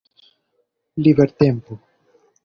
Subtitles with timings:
[1.03, 1.77] libertempo